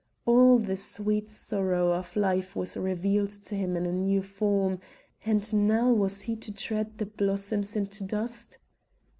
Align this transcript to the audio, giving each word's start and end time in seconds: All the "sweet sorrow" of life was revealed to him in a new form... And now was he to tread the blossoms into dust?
All 0.25 0.57
the 0.57 0.77
"sweet 0.77 1.29
sorrow" 1.29 1.91
of 1.93 2.15
life 2.15 2.55
was 2.55 2.75
revealed 2.75 3.29
to 3.43 3.53
him 3.53 3.77
in 3.77 3.85
a 3.85 3.91
new 3.91 4.23
form... 4.23 4.79
And 5.27 5.53
now 5.67 5.91
was 5.93 6.21
he 6.23 6.35
to 6.37 6.51
tread 6.51 6.97
the 6.97 7.05
blossoms 7.05 7.75
into 7.75 8.03
dust? 8.03 8.57